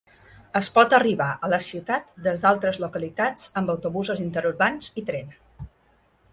[0.59, 5.35] Es pot arribar a la ciutat des d'altres localitats amb autobusos interurbans i tren.